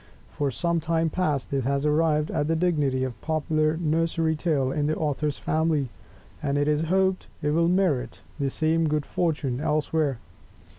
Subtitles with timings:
[0.31, 4.71] For some time past, it has arrived at the dignity of a popular Nursery Tale
[4.71, 5.89] in the Author's family;
[6.41, 10.17] and it is hoped it will merit the same good fortune elsewhere.